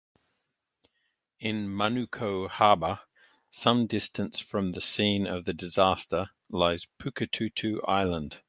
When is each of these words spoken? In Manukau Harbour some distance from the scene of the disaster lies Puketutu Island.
In 1.37 1.67
Manukau 1.67 2.49
Harbour 2.49 2.99
some 3.51 3.85
distance 3.85 4.39
from 4.39 4.71
the 4.71 4.81
scene 4.81 5.27
of 5.27 5.45
the 5.45 5.53
disaster 5.53 6.31
lies 6.49 6.87
Puketutu 6.99 7.87
Island. 7.87 8.39